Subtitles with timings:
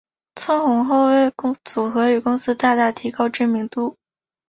[0.33, 1.31] 窜红后为
[1.63, 3.99] 组合与公司大大提高知名度。